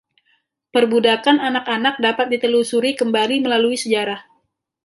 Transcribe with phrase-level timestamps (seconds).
[0.73, 4.21] Perbudakan anak-anak dapat ditelusuri kembali melalui sejarah.